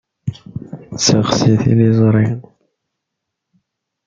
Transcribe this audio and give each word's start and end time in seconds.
Sexsi 1.05 1.51
tiliẓṛi. 1.61 2.25